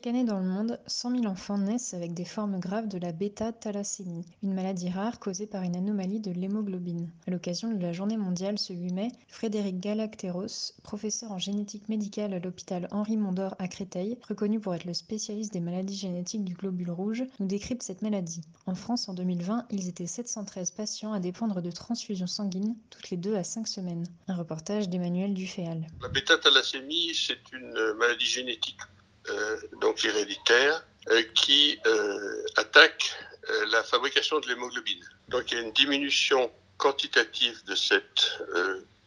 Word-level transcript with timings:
Chaque 0.00 0.14
année 0.14 0.24
dans 0.24 0.38
le 0.38 0.46
monde, 0.46 0.80
100 0.86 1.10
000 1.10 1.26
enfants 1.26 1.58
naissent 1.58 1.92
avec 1.92 2.14
des 2.14 2.24
formes 2.24 2.58
graves 2.58 2.88
de 2.88 2.96
la 2.96 3.12
bêta-thalassémie, 3.12 4.24
une 4.42 4.54
maladie 4.54 4.88
rare 4.88 5.18
causée 5.18 5.46
par 5.46 5.62
une 5.62 5.76
anomalie 5.76 6.20
de 6.20 6.30
l'hémoglobine. 6.30 7.10
À 7.26 7.30
l'occasion 7.30 7.70
de 7.70 7.82
la 7.82 7.92
journée 7.92 8.16
mondiale 8.16 8.58
ce 8.58 8.72
8 8.72 8.94
mai, 8.94 9.12
Frédéric 9.28 9.78
Galacteros, 9.78 10.72
professeur 10.82 11.32
en 11.32 11.38
génétique 11.38 11.90
médicale 11.90 12.32
à 12.32 12.38
l'hôpital 12.38 12.88
Henri 12.92 13.18
Mondor 13.18 13.54
à 13.58 13.68
Créteil, 13.68 14.16
reconnu 14.26 14.58
pour 14.58 14.74
être 14.74 14.86
le 14.86 14.94
spécialiste 14.94 15.52
des 15.52 15.60
maladies 15.60 15.98
génétiques 15.98 16.44
du 16.44 16.54
globule 16.54 16.92
rouge, 16.92 17.24
nous 17.38 17.46
décrypte 17.46 17.82
cette 17.82 18.00
maladie. 18.00 18.40
En 18.64 18.74
France, 18.74 19.06
en 19.10 19.12
2020, 19.12 19.66
ils 19.68 19.86
étaient 19.90 20.06
713 20.06 20.70
patients 20.70 21.12
à 21.12 21.20
dépendre 21.20 21.60
de 21.60 21.70
transfusions 21.70 22.26
sanguines 22.26 22.74
toutes 22.88 23.10
les 23.10 23.18
2 23.18 23.36
à 23.36 23.44
5 23.44 23.68
semaines. 23.68 24.06
Un 24.28 24.36
reportage 24.36 24.88
d'Emmanuel 24.88 25.34
Duféal. 25.34 25.86
La 26.00 26.08
bêta-thalassémie, 26.08 27.12
c'est 27.14 27.52
une 27.52 27.74
maladie 27.98 28.24
génétique 28.24 28.78
donc 29.80 30.04
héréditaire, 30.04 30.84
euh, 31.08 31.22
qui 31.34 31.78
euh, 31.86 32.44
attaque 32.56 33.14
la 33.72 33.82
fabrication 33.82 34.38
de 34.38 34.48
l'hémoglobine. 34.48 35.02
Donc 35.28 35.50
il 35.50 35.56
y 35.56 35.60
a 35.60 35.62
une 35.62 35.72
diminution 35.72 36.52
quantitative 36.76 37.64
de 37.64 37.74
cette 37.74 38.38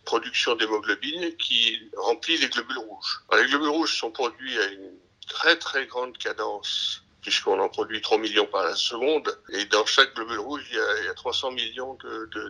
production 0.03 0.55
d'hémoglobine 0.55 1.35
qui 1.37 1.89
remplit 1.95 2.37
les 2.37 2.49
globules 2.49 2.79
rouges. 2.79 3.21
les 3.37 3.45
globules 3.45 3.69
rouges 3.69 3.97
sont 3.97 4.11
produits 4.11 4.59
à 4.59 4.65
une 4.65 4.91
très 5.27 5.55
très 5.55 5.85
grande 5.85 6.17
cadence 6.17 7.03
puisqu'on 7.21 7.59
en 7.59 7.69
produit 7.69 8.01
3 8.01 8.17
millions 8.17 8.45
par 8.47 8.65
la 8.65 8.75
seconde, 8.75 9.39
et 9.49 9.63
dans 9.65 9.85
chaque 9.85 10.13
globule 10.13 10.39
rouge, 10.39 10.65
il 10.69 10.75
y 10.75 10.79
a, 10.79 10.99
il 10.99 11.05
y 11.05 11.07
a 11.07 11.13
300 11.13 11.51
millions 11.51 11.97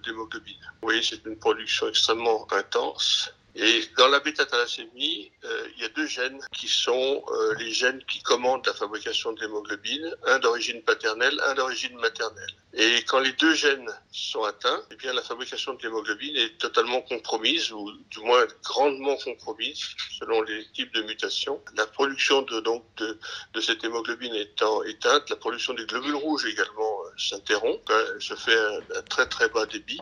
d'hémoglobine. 0.04 0.58
De, 0.58 0.68
Vous 0.82 0.88
voyez, 0.88 1.04
c'est 1.04 1.24
une 1.26 1.38
production 1.38 1.88
extrêmement 1.88 2.52
intense, 2.52 3.32
et 3.56 3.84
dans 3.98 4.08
la 4.08 4.20
bêta-thalassémie, 4.20 5.32
euh, 5.44 5.68
il 5.76 5.82
y 5.84 5.86
a 5.86 5.90
deux 5.90 6.08
gènes 6.08 6.40
qui 6.54 6.68
sont 6.68 7.24
euh, 7.28 7.54
les 7.56 7.72
gènes 7.72 8.04
qui 8.06 8.22
commandent 8.24 8.66
la 8.66 8.74
fabrication 8.74 9.32
de 9.34 9.42
l'hémoglobine, 9.42 10.16
un 10.26 10.40
d'origine 10.40 10.82
paternelle, 10.82 11.40
un 11.46 11.54
d'origine 11.54 11.96
maternelle. 11.98 12.63
Et 12.76 13.04
quand 13.06 13.20
les 13.20 13.34
deux 13.34 13.54
gènes 13.54 13.92
sont 14.12 14.44
atteints, 14.44 14.82
eh 14.90 14.96
bien 14.96 15.14
la 15.14 15.22
fabrication 15.22 15.76
de 15.76 15.84
l'hémoglobine 15.84 16.36
est 16.38 16.58
totalement 16.58 17.02
compromise, 17.02 17.72
ou 17.72 17.92
du 18.10 18.20
moins 18.22 18.46
grandement 18.64 19.16
compromise, 19.18 19.80
selon 20.18 20.42
les 20.42 20.66
types 20.74 20.92
de 20.96 21.04
mutations. 21.04 21.62
La 21.76 21.86
production 21.86 22.42
de, 22.42 22.62
donc, 22.62 22.84
de, 22.98 23.20
de 23.54 23.62
cette 23.62 23.84
hémoglobine 23.84 24.34
étant 24.34 24.82
éteinte, 24.84 25.30
la 25.30 25.36
production 25.36 25.76
des 25.76 25.86
globules 25.86 26.16
rouges 26.16 26.46
également 26.48 27.04
euh, 27.06 27.10
s'interrompt, 27.16 27.88
elle 27.92 28.22
se 28.22 28.34
fait 28.34 28.58
à, 28.96 29.04
très 29.04 29.28
très 29.28 29.50
bas 29.50 29.68
débit 29.68 30.02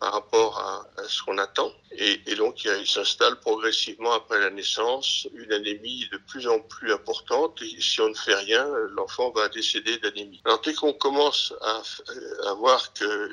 par 0.00 0.12
rapport 0.12 0.58
à, 0.58 1.00
à 1.00 1.04
ce 1.08 1.22
qu'on 1.22 1.38
attend. 1.38 1.72
Et, 1.92 2.20
et 2.26 2.34
donc 2.34 2.64
il, 2.64 2.86
s'installe 2.86 3.38
progressivement 3.40 4.12
après 4.12 4.40
la 4.40 4.50
naissance 4.50 5.28
une 5.34 5.52
anémie 5.52 6.08
de 6.10 6.18
plus 6.18 6.48
en 6.48 6.58
plus 6.60 6.92
importante. 6.92 7.60
Et 7.62 7.80
si 7.80 8.00
on 8.00 8.08
ne 8.08 8.14
fait 8.14 8.34
rien, 8.34 8.66
l'enfant 8.96 9.30
va 9.30 9.48
décéder 9.48 9.98
d'anémie. 9.98 10.40
Alors 10.44 10.60
dès 10.60 10.74
qu'on 10.74 10.92
commence 10.92 11.52
à 11.60 11.82
euh, 11.99 11.99
à 12.46 12.54
voir 12.54 12.92
que 12.94 13.30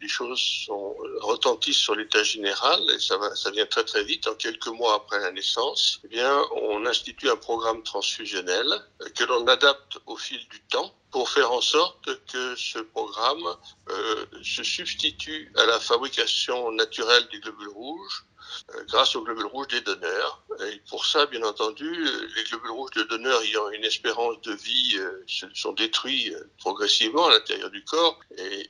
les, 0.00 0.08
choses 0.08 0.40
sont, 0.66 0.96
retentissent 1.20 1.76
sur 1.76 1.94
l'état 1.94 2.22
général, 2.22 2.80
et 2.90 2.98
ça, 2.98 3.18
vient 3.50 3.66
très 3.66 3.84
très 3.84 4.04
vite, 4.04 4.26
en 4.26 4.34
quelques 4.34 4.68
mois 4.68 4.94
après 4.94 5.20
la 5.20 5.30
naissance, 5.32 6.00
eh 6.04 6.08
bien, 6.08 6.42
on 6.62 6.86
institue 6.86 7.28
un 7.28 7.36
programme 7.36 7.82
transfusionnel 7.82 8.66
euh, 9.02 9.08
que 9.14 9.24
l'on 9.24 9.46
adapte 9.46 9.98
au 10.06 10.16
fil 10.16 10.40
du 10.48 10.60
temps 10.62 10.94
pour 11.10 11.30
faire 11.30 11.52
en 11.52 11.60
sorte 11.60 12.08
que 12.26 12.56
ce 12.56 12.78
programme 12.78 13.56
euh, 13.90 14.26
se 14.42 14.62
substitue 14.62 15.52
à 15.56 15.66
la 15.66 15.80
fabrication 15.80 16.70
naturelle 16.72 17.26
des 17.32 17.40
globules 17.40 17.68
rouges 17.68 18.24
euh, 18.37 18.37
grâce 18.86 19.14
aux 19.16 19.22
globules 19.22 19.46
rouges 19.46 19.68
des 19.68 19.80
donneurs. 19.80 20.42
Et 20.66 20.80
pour 20.88 21.06
ça, 21.06 21.26
bien 21.26 21.42
entendu, 21.42 21.92
les 22.36 22.44
globules 22.44 22.70
rouges 22.70 22.90
de 22.92 23.02
donneurs 23.04 23.40
ayant 23.42 23.68
une 23.70 23.84
espérance 23.84 24.40
de 24.42 24.52
vie 24.52 24.96
euh, 24.98 25.24
sont 25.54 25.72
détruits 25.72 26.34
euh, 26.34 26.42
progressivement 26.58 27.26
à 27.26 27.32
l'intérieur 27.32 27.70
du 27.70 27.84
corps. 27.84 28.18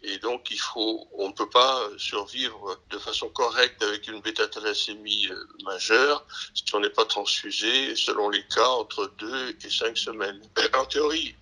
Et, 0.02 0.18
donc, 0.18 0.50
il 0.50 0.58
faut, 0.58 1.08
on 1.12 1.28
ne 1.28 1.32
peut 1.32 1.48
pas 1.48 1.88
survivre 1.96 2.78
de 2.90 2.98
façon 2.98 3.28
correcte 3.28 3.82
avec 3.82 4.08
une 4.08 4.20
bêta-thalassémie 4.20 5.28
majeure 5.64 6.26
si 6.54 6.64
on 6.74 6.80
n'est 6.80 6.90
pas 6.90 7.04
transfusé, 7.04 7.94
selon 7.94 8.30
les 8.30 8.44
cas, 8.48 8.68
entre 8.68 9.12
deux 9.18 9.56
et 9.64 9.70
cinq 9.70 9.96
semaines. 9.96 10.40
En 10.74 10.84
théorie, 10.86 11.34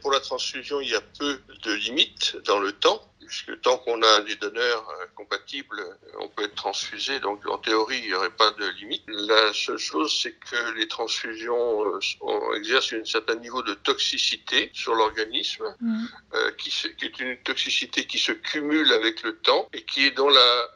pour 0.00 0.12
la 0.12 0.20
transfusion, 0.20 0.80
il 0.80 0.90
y 0.90 0.94
a 0.94 1.00
peu 1.00 1.40
de 1.62 1.72
limites 1.72 2.36
dans 2.44 2.58
le 2.58 2.72
temps 2.72 3.00
puisque 3.26 3.60
tant 3.60 3.78
qu'on 3.78 4.00
a 4.02 4.20
des 4.22 4.36
donneurs 4.36 4.88
euh, 4.90 5.06
compatibles, 5.14 5.82
on 6.20 6.28
peut 6.28 6.44
être 6.44 6.54
transfusé. 6.54 7.20
Donc 7.20 7.46
en 7.46 7.58
théorie, 7.58 7.98
il 7.98 8.08
n'y 8.08 8.14
aurait 8.14 8.30
pas 8.30 8.50
de 8.52 8.66
limite. 8.80 9.02
La 9.06 9.52
seule 9.52 9.78
chose, 9.78 10.16
c'est 10.22 10.32
que 10.32 10.74
les 10.76 10.88
transfusions 10.88 11.84
euh, 11.86 12.54
exercent 12.56 12.92
un 12.92 13.04
certain 13.04 13.36
niveau 13.36 13.62
de 13.62 13.74
toxicité 13.74 14.70
sur 14.72 14.94
l'organisme, 14.94 15.64
mmh. 15.80 16.04
euh, 16.34 16.50
qui, 16.52 16.70
qui, 16.70 17.04
est 17.04 17.20
une 17.20 17.36
toxicité 17.42 18.06
qui 18.06 18.18
se 18.18 18.32
cumule 18.32 18.92
avec 18.92 19.22
le 19.22 19.36
temps 19.38 19.68
et 19.72 19.84
qui 19.84 20.06
est 20.06 20.12
dans 20.12 20.28
la 20.28 20.68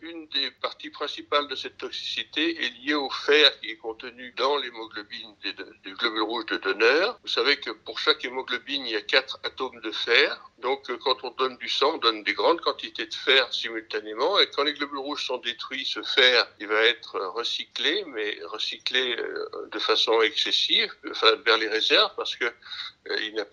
une 0.00 0.26
des 0.28 0.50
parties 0.62 0.90
principales 0.90 1.46
de 1.48 1.54
cette 1.54 1.76
toxicité 1.76 2.64
est 2.64 2.70
liée 2.80 2.94
au 2.94 3.10
fer 3.10 3.58
qui 3.60 3.70
est 3.70 3.76
contenu 3.76 4.32
dans 4.36 4.56
l'hémoglobine 4.56 5.34
des, 5.42 5.52
des 5.52 5.64
globules 5.98 6.22
rouges 6.22 6.46
de 6.46 6.56
donneur. 6.56 7.18
Vous 7.22 7.28
savez 7.28 7.58
que 7.58 7.70
pour 7.70 7.98
chaque 7.98 8.24
hémoglobine, 8.24 8.86
il 8.86 8.92
y 8.92 8.96
a 8.96 9.02
quatre 9.02 9.38
atomes 9.44 9.80
de 9.80 9.90
fer. 9.90 10.40
Donc, 10.60 10.90
quand 11.04 11.22
on 11.22 11.30
donne 11.32 11.56
du 11.58 11.68
sang, 11.68 11.94
on 11.94 11.98
donne 11.98 12.24
des 12.24 12.34
grandes 12.34 12.60
quantités 12.60 13.06
de 13.06 13.14
fer 13.14 13.52
simultanément. 13.52 14.38
Et 14.40 14.48
quand 14.50 14.64
les 14.64 14.72
globules 14.72 14.98
rouges 14.98 15.26
sont 15.26 15.38
détruits, 15.38 15.84
ce 15.84 16.02
fer, 16.02 16.48
il 16.58 16.66
va 16.66 16.82
être 16.82 17.18
recyclé, 17.34 18.04
mais 18.08 18.38
recyclé 18.44 19.16
euh, 19.16 19.68
de 19.70 19.78
façon 19.78 20.20
excessive, 20.22 20.92
vers 21.44 21.58
les 21.58 21.68
réserves, 21.68 22.12
parce 22.16 22.34
que 22.34 22.44
euh, 22.44 23.44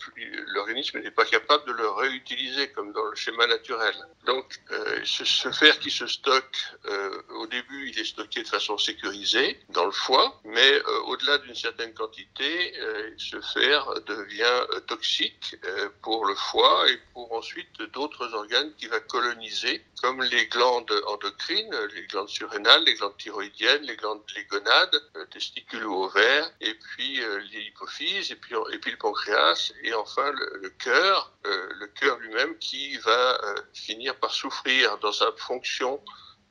l'organisme 0.48 1.00
n'est 1.00 1.12
pas 1.12 1.26
capable 1.26 1.66
de 1.68 1.74
le 1.74 1.90
réutiliser 1.90 2.70
comme 2.72 2.92
dans 2.94 3.06
le 3.06 3.16
schéma 3.16 3.48
naturel. 3.48 3.96
Donc, 4.26 4.60
euh, 4.72 5.02
ce, 5.04 5.52
fer 5.52 5.78
qui 5.80 5.92
se 5.92 6.08
stocke, 6.08 6.58
euh, 6.86 7.22
au 7.36 7.48
début, 7.48 7.90
il 7.90 8.00
est 8.00 8.06
stocké 8.06 8.44
de 8.44 8.48
façon 8.48 8.78
sécurisée 8.78 9.60
dans 9.70 9.86
le 9.86 9.92
foie, 9.92 10.42
mais 10.44 10.72
euh, 10.74 11.00
au-delà 11.06 11.38
d'une 11.40 11.56
certaine 11.56 11.94
quantité, 11.94 12.35
euh, 12.44 13.12
ce 13.18 13.40
fer 13.42 13.88
devient 14.08 14.84
toxique 14.88 15.56
pour 16.02 16.26
le 16.26 16.36
foie 16.36 16.90
et 16.90 17.00
pour 17.14 17.32
ensuite 17.34 17.82
d'autres 17.94 18.34
organes 18.34 18.74
qu'il 18.76 18.90
va 18.90 19.00
coloniser, 19.00 19.84
comme 20.02 20.22
les 20.22 20.48
glandes 20.48 20.92
endocrines, 21.08 21.76
les 21.94 22.06
glandes 22.08 22.30
surrénales, 22.30 22.84
les 22.84 22.96
glandes 22.96 23.18
thyroïdiennes, 23.18 23.84
les 23.84 23.96
glandes 23.96 24.22
les 24.36 24.46
gonades, 24.46 25.02
testicules 25.32 25.86
ou 25.86 26.04
ovaires, 26.04 26.52
et 26.62 26.74
puis 26.74 27.22
l'hypophyse, 27.52 28.32
et 28.32 28.36
puis, 28.36 28.56
et 28.74 28.80
puis 28.80 28.92
le 28.92 28.98
pancréas 28.98 29.72
et 29.84 29.94
enfin 29.94 30.32
le, 30.32 30.70
cœur, 30.70 31.32
euh, 31.46 31.70
le 31.80 31.88
cœur 31.88 32.18
lui-même 32.20 32.58
qui 32.58 32.98
va 32.98 33.12
euh, 33.44 33.56
finir 33.74 34.16
par 34.16 34.32
souffrir 34.32 34.98
dans 35.00 35.12
sa 35.12 35.32
fonction 35.38 36.02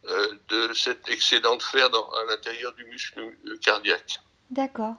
euh, 0.06 0.28
de 0.48 0.72
cet 0.74 1.08
excédent 1.08 1.56
de 1.56 1.62
fer 1.62 1.86
à 1.86 2.24
l'intérieur 2.30 2.72
du 2.74 2.84
muscle 2.84 3.20
cardiaque. 3.60 4.20
D'accord. 4.50 4.94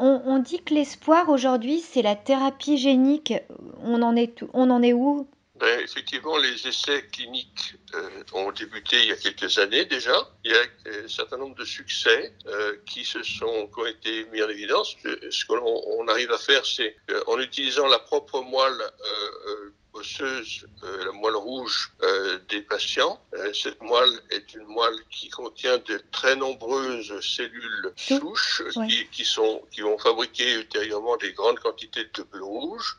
On, 0.00 0.38
dit 0.38 0.62
que 0.62 0.74
l'espoir 0.74 1.28
aujourd'hui, 1.28 1.80
c'est 1.80 2.02
la 2.02 2.14
thérapie 2.14 2.78
génique. 2.78 3.34
On 3.82 4.00
en 4.02 4.14
est, 4.14 4.92
où? 4.92 5.28
Ben, 5.56 5.80
effectivement, 5.80 6.36
les 6.36 6.68
essais 6.68 7.04
cliniques 7.10 7.74
euh, 7.94 8.22
ont 8.32 8.52
débuté 8.52 8.96
il 9.02 9.08
y 9.08 9.12
a 9.12 9.16
quelques 9.16 9.58
années 9.58 9.84
déjà. 9.86 10.30
Il 10.44 10.52
y 10.52 10.54
a 10.54 11.04
un 11.04 11.08
certain 11.08 11.36
nombre 11.36 11.56
de 11.56 11.64
succès 11.64 12.32
euh, 12.46 12.76
qui 12.86 13.04
se 13.04 13.24
sont 13.24 13.68
ont 13.76 13.86
été 13.86 14.24
mis 14.26 14.40
en 14.40 14.48
évidence. 14.48 14.94
Ce 15.30 15.44
qu'on 15.46 15.58
on 15.58 16.06
arrive 16.06 16.30
à 16.30 16.38
faire, 16.38 16.64
c'est 16.64 16.94
euh, 17.10 17.20
en 17.26 17.40
utilisant 17.40 17.88
la 17.88 17.98
propre 17.98 18.40
moelle 18.42 18.80
euh, 18.80 19.72
osseuse, 19.98 20.66
euh, 20.84 21.04
la 21.06 21.12
moelle 21.12 21.36
rouge 21.36 21.92
euh, 22.02 22.38
des 22.48 22.62
patients. 22.62 23.20
cette 23.52 23.80
moelle 23.82 24.20
est 24.30 24.54
une 24.54 24.66
moelle 24.66 24.98
qui 25.10 25.28
contient 25.28 25.78
de 25.78 26.02
très 26.10 26.36
nombreuses 26.36 27.20
cellules 27.20 27.92
souches 27.96 28.62
oui. 28.76 28.88
qui, 28.88 29.08
qui, 29.08 29.24
sont 29.24 29.62
qui 29.70 29.80
vont 29.82 29.98
fabriquer 29.98 30.54
ultérieurement 30.54 31.16
des 31.16 31.32
grandes 31.32 31.58
quantités 31.60 32.04
de 32.04 32.10
globules 32.12 32.42
rouges. 32.42 32.98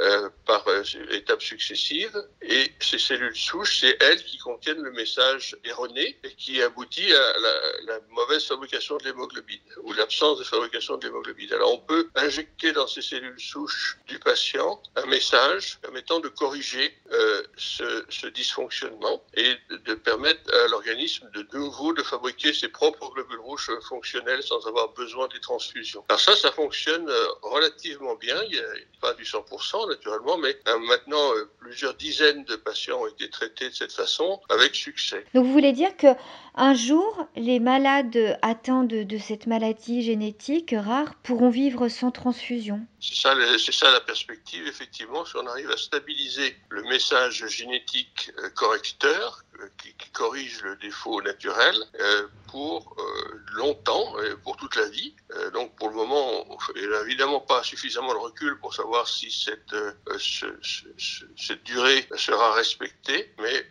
Euh, 0.00 0.28
par 0.44 0.66
euh, 0.66 0.82
étapes 1.10 1.42
successives. 1.42 2.20
Et 2.42 2.72
ces 2.80 2.98
cellules 2.98 3.36
souches, 3.36 3.80
c'est 3.80 3.96
elles 4.02 4.22
qui 4.24 4.38
contiennent 4.38 4.82
le 4.82 4.90
message 4.90 5.56
erroné 5.64 6.18
et 6.24 6.34
qui 6.34 6.60
aboutit 6.62 7.12
à 7.12 7.38
la, 7.38 7.94
la 7.94 8.00
mauvaise 8.10 8.44
fabrication 8.44 8.96
de 8.96 9.04
l'hémoglobine 9.04 9.60
ou 9.82 9.92
l'absence 9.92 10.38
de 10.38 10.44
fabrication 10.44 10.96
de 10.96 11.06
l'hémoglobine. 11.06 11.52
Alors 11.52 11.74
on 11.74 11.78
peut 11.78 12.08
injecter 12.16 12.72
dans 12.72 12.88
ces 12.88 13.02
cellules 13.02 13.40
souches 13.40 13.98
du 14.08 14.18
patient 14.18 14.82
un 14.96 15.06
message 15.06 15.78
permettant 15.80 16.20
de 16.20 16.28
corriger 16.28 16.92
euh, 17.12 17.42
ce, 17.56 18.04
ce, 18.08 18.26
dysfonctionnement 18.26 19.24
et 19.34 19.54
de 19.70 19.94
à 20.30 20.68
l'organisme 20.68 21.30
de, 21.34 21.42
de 21.42 21.58
nouveau 21.58 21.92
de 21.92 22.02
fabriquer 22.02 22.52
ses 22.52 22.68
propres 22.68 23.10
globules 23.12 23.40
rouges 23.40 23.70
fonctionnels 23.88 24.42
sans 24.42 24.66
avoir 24.66 24.88
besoin 24.90 25.28
des 25.28 25.40
transfusions. 25.40 26.04
Alors 26.08 26.20
ça, 26.20 26.36
ça 26.36 26.52
fonctionne 26.52 27.08
euh, 27.08 27.26
relativement 27.42 28.14
bien. 28.16 28.36
Il 28.44 28.50
n'y 28.50 28.58
a 28.58 28.64
pas 29.00 29.14
du 29.14 29.24
100% 29.24 29.88
naturellement, 29.88 30.38
mais 30.38 30.56
euh, 30.68 30.78
maintenant 30.80 31.34
euh, 31.34 31.50
plusieurs 31.58 31.94
dizaines 31.94 32.44
de 32.44 32.56
patients 32.56 33.00
ont 33.02 33.06
été 33.06 33.30
traités 33.30 33.68
de 33.68 33.74
cette 33.74 33.92
façon 33.92 34.40
avec 34.48 34.74
succès. 34.74 35.24
Donc 35.34 35.46
vous 35.46 35.52
voulez 35.52 35.72
dire 35.72 35.96
que 35.96 36.08
un 36.56 36.74
jour, 36.74 37.26
les 37.34 37.58
malades 37.58 38.38
atteints 38.42 38.84
de, 38.84 39.02
de 39.02 39.18
cette 39.18 39.46
maladie 39.46 40.02
génétique 40.02 40.74
rare 40.76 41.14
pourront 41.24 41.50
vivre 41.50 41.88
sans 41.88 42.12
transfusion? 42.12 42.80
C'est 43.00 43.16
ça, 43.16 43.34
c'est 43.58 43.74
ça 43.74 43.90
la 43.90 44.00
perspective, 44.00 44.66
effectivement, 44.68 45.24
si 45.24 45.36
on 45.36 45.46
arrive 45.46 45.70
à 45.70 45.76
stabiliser 45.76 46.56
le 46.68 46.82
message 46.84 47.44
génétique 47.48 48.30
correcteur 48.54 49.44
qui, 49.78 49.94
qui, 49.94 50.10
corrige 50.10 50.62
le 50.62 50.76
défaut 50.76 51.20
naturel 51.22 51.74
euh, 52.00 52.26
pour 52.48 52.94
euh, 52.98 53.40
longtemps, 53.54 54.14
pour 54.42 54.56
toute 54.56 54.76
la 54.76 54.88
vie. 54.88 55.14
Euh, 55.32 55.50
donc 55.50 55.74
pour 55.76 55.88
le 55.88 55.96
moment, 55.96 56.46
il 56.76 56.88
n'a 56.88 57.00
évidemment 57.02 57.40
pas 57.40 57.62
suffisamment 57.62 58.12
de 58.12 58.18
recul 58.18 58.58
pour 58.58 58.74
savoir 58.74 59.08
si 59.08 59.30
cette, 59.30 59.74
ce, 60.18 60.46
ce, 60.62 61.24
cette 61.36 61.64
durée 61.64 62.06
sera 62.16 62.52
respectée, 62.52 63.34
mais 63.40 63.66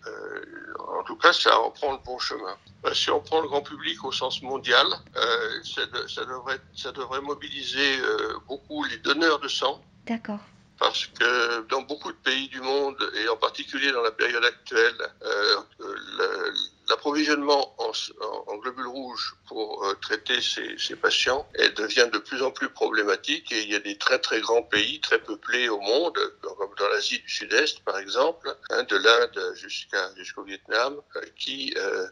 en 0.80 1.04
tout 1.04 1.16
cas, 1.16 1.34
ça 1.34 1.56
reprend 1.56 1.94
le 1.94 2.00
bon 2.06 2.19
chemin. 2.19 2.57
Si 2.94 3.10
on 3.10 3.22
prend 3.22 3.42
le 3.42 3.48
grand 3.48 3.62
public 3.62 4.04
au 4.04 4.12
sens 4.12 4.42
mondial, 4.42 4.86
ça, 5.63 5.81
ça, 6.07 6.25
devrait, 6.25 6.60
ça 6.75 6.92
devrait 6.92 7.22
mobiliser 7.22 8.00
beaucoup 8.48 8.84
les 8.84 8.98
donneurs 8.98 9.39
de 9.39 9.48
sang. 9.48 9.81
D'accord 10.06 10.39
parce 10.84 11.06
que 11.06 11.62
dans 11.69 11.81
beaucoup 11.84 12.12
de 12.12 12.18
pays 12.18 12.50
du 12.50 12.60
monde, 12.60 12.98
et 13.16 13.30
en 13.30 13.38
particulier 13.38 13.92
dans 13.94 14.01
la 14.01 14.12
période 14.12 14.44
actuelle, 14.44 14.98
euh, 15.24 15.56
l'approvisionnement 17.13 17.75
en, 17.77 17.92
en, 18.48 18.57
globules 18.57 18.88
rouges 18.88 19.36
pour 19.48 19.86
euh, 19.86 19.94
traiter 20.01 20.42
ces, 20.42 20.77
ces, 20.77 20.95
patients 20.95 21.48
elle 21.56 21.74
devient 21.74 22.10
de 22.12 22.18
plus 22.18 22.42
en 22.42 22.51
plus 22.51 22.69
problématique 22.69 23.51
et 23.51 23.62
il 23.62 23.69
y 23.69 23.75
a 23.75 23.80
des 23.80 23.98
très 23.98 24.19
très 24.19 24.42
grands 24.42 24.63
pays 24.63 25.00
très 25.00 25.19
peuplés 25.19 25.69
au 25.69 25.80
monde, 25.80 26.18
comme 26.42 26.74
dans 26.77 26.88
l'Asie 26.89 27.19
du 27.19 27.30
Sud-Est 27.30 27.83
par 27.83 28.00
exemple, 28.00 28.56
hein, 28.71 28.83
de 28.83 28.95
l'Inde 28.95 29.54
jusqu'à 29.56 30.13
jusqu'au 30.15 30.44
Vietnam, 30.44 31.00
euh, 31.15 31.21
qui 31.38 31.74
euh, 31.77 32.07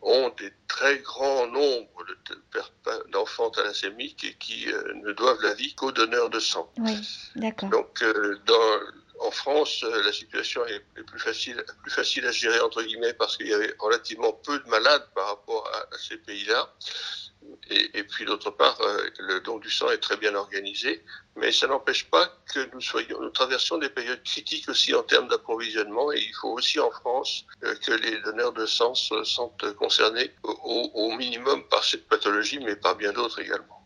ont 0.00 0.32
des 0.38 0.52
très 0.68 0.98
grands 0.98 1.46
nombres 1.46 2.06
d'enfants 3.10 3.50
thalassémiques 3.50 4.24
et 4.24 4.34
qui 4.34 4.66
ne 4.66 5.12
doivent 5.12 5.42
la 5.42 5.54
vie 5.54 5.74
qu'aux 5.74 5.90
donneurs 5.90 6.30
de 6.30 6.38
sang. 6.38 6.70
Oui, 6.78 6.96
d'accord. 7.34 7.70
Donc, 7.70 8.04
dans, 8.46 8.80
en 9.20 9.30
France, 9.30 9.82
euh, 9.84 10.02
la 10.02 10.12
situation 10.12 10.64
est, 10.66 10.80
plus 11.06 11.18
facile, 11.18 12.26
à 12.26 12.32
gérer 12.32 12.60
entre 12.60 12.82
guillemets 12.82 13.14
parce 13.14 13.36
qu'il 13.36 13.48
y 13.48 13.54
avait 13.54 13.74
relativement 13.78 14.32
peu 14.32 14.58
de 14.58 14.68
malades 14.68 15.06
par 15.14 15.26
rapport 15.28 15.68
à, 15.74 15.98
ces 15.98 16.16
pays-là. 16.18 16.72
Et, 17.70 18.02
puis 18.02 18.24
d'autre 18.24 18.50
part, 18.50 18.80
euh, 18.80 19.08
le 19.20 19.40
don 19.40 19.58
du 19.58 19.70
sang 19.70 19.88
est 19.90 19.98
très 19.98 20.16
bien 20.16 20.34
organisé, 20.34 21.04
mais 21.36 21.52
ça 21.52 21.68
n'empêche 21.68 22.10
pas 22.10 22.28
que 22.52 22.68
nous 22.72 22.80
soyons, 22.80 23.20
nous 23.20 23.30
traversions 23.30 23.78
des 23.78 23.88
périodes 23.88 24.22
critiques 24.24 24.68
aussi 24.68 24.92
en 24.94 25.04
termes 25.04 25.28
d'approvisionnement, 25.28 26.10
et 26.12 26.18
il 26.18 26.34
faut 26.40 26.50
aussi 26.50 26.80
en 26.80 26.90
France 26.90 27.44
euh, 27.62 27.76
que 27.76 27.92
les 27.92 28.20
donneurs 28.22 28.52
de 28.52 28.66
sang 28.66 28.94
se 28.96 29.22
sentent 29.22 29.72
concernés 29.74 30.32
au, 30.42 30.90
au 30.94 31.12
minimum 31.12 31.62
par 31.68 31.84
cette 31.84 32.08
pathologie, 32.08 32.58
mais 32.58 32.74
par 32.74 32.96
bien 32.96 33.12
d'autres 33.12 33.38
également. 33.38 33.85